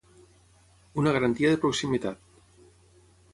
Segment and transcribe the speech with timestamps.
[1.01, 2.25] Una garantia de proximitat.